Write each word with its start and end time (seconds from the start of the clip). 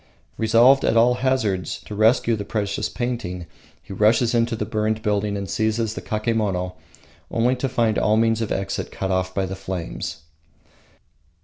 Resolved 0.35 0.83
at 0.83 0.97
all 0.97 1.13
hazards 1.13 1.77
to 1.83 1.93
rescue 1.93 2.35
the 2.35 2.43
precious 2.43 2.89
painting, 2.89 3.45
he 3.83 3.93
rushes 3.93 4.33
into 4.33 4.55
the 4.55 4.65
burning 4.65 4.99
building 5.03 5.37
and 5.37 5.47
seizes 5.47 5.93
the 5.93 6.01
kakemono, 6.01 6.73
only 7.29 7.55
to 7.57 7.69
find 7.69 7.99
all 7.99 8.17
means 8.17 8.41
of 8.41 8.51
exit 8.51 8.91
cut 8.91 9.11
off 9.11 9.35
by 9.35 9.45
the 9.45 9.55
flames. 9.55 10.23